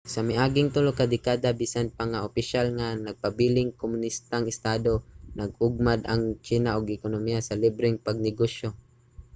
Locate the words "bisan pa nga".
1.61-2.23